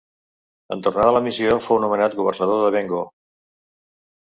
[0.75, 3.07] En tornar de la missió fou nomenat governador de Bengo.